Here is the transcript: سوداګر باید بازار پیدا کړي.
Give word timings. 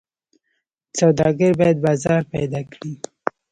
سوداګر 0.99 1.51
باید 1.59 1.77
بازار 1.85 2.21
پیدا 2.33 2.61
کړي. 2.71 2.93